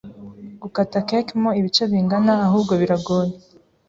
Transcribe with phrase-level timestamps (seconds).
[0.61, 3.33] Gukata cake mo ibice bingana ahubwo biragoye